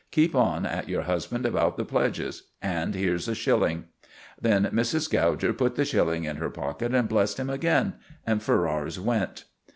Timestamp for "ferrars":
8.41-8.99